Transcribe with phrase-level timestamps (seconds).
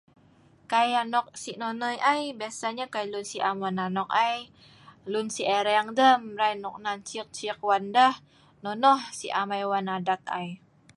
[0.71, 4.37] Kai anok si' nonoi ai biasanya kai lun si am wan anok ai,
[5.11, 8.13] lun si ireng deh mrai noknan cik-cik wan deh,
[8.63, 10.47] nonoh si amai wan adat ai.